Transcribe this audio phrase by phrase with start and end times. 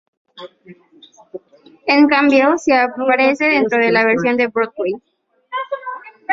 [1.85, 4.93] En cambio, sí aparece dentro de la versión de Broadway.